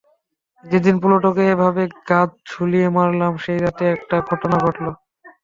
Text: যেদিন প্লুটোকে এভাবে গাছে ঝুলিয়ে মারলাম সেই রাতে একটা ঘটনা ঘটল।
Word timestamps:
যেদিন 0.63 0.95
প্লুটোকে 1.01 1.43
এভাবে 1.53 1.83
গাছে 2.09 2.21
ঝুলিয়ে 2.49 2.87
মারলাম 2.95 3.33
সেই 3.43 3.59
রাতে 3.59 3.83
একটা 3.95 4.15
ঘটনা 4.29 4.57
ঘটল। 4.65 4.85